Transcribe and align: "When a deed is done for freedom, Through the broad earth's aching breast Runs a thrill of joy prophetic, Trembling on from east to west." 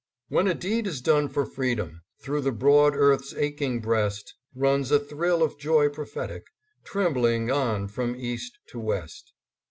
"When 0.29 0.47
a 0.47 0.55
deed 0.55 0.87
is 0.87 0.99
done 0.99 1.29
for 1.29 1.45
freedom, 1.45 2.01
Through 2.23 2.41
the 2.41 2.51
broad 2.51 2.95
earth's 2.95 3.35
aching 3.35 3.81
breast 3.81 4.33
Runs 4.55 4.89
a 4.89 4.97
thrill 4.99 5.43
of 5.43 5.59
joy 5.59 5.89
prophetic, 5.89 6.45
Trembling 6.83 7.51
on 7.51 7.87
from 7.87 8.15
east 8.15 8.57
to 8.69 8.79
west." 8.79 9.31